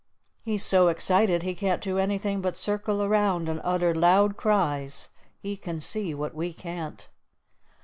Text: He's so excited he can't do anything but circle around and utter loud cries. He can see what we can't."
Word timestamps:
He's 0.43 0.65
so 0.65 0.87
excited 0.87 1.43
he 1.43 1.53
can't 1.53 1.79
do 1.79 1.99
anything 1.99 2.41
but 2.41 2.57
circle 2.57 3.03
around 3.03 3.47
and 3.47 3.61
utter 3.63 3.93
loud 3.93 4.35
cries. 4.35 5.09
He 5.37 5.55
can 5.55 5.79
see 5.79 6.15
what 6.15 6.33
we 6.33 6.53
can't." 6.53 7.07